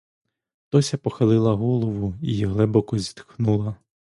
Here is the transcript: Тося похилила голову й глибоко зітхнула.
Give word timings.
Тося 0.69 0.97
похилила 0.97 1.53
голову 1.53 2.15
й 2.21 2.45
глибоко 2.45 2.97
зітхнула. 2.97 3.75